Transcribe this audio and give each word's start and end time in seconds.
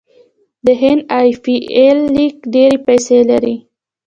د 0.65 0.67
هند 0.81 1.01
ای 1.19 1.29
پي 1.43 1.55
ایل 1.75 1.99
لیګ 2.15 2.35
ډیرې 2.53 2.77
پیسې 2.87 3.17
لري. 3.29 3.55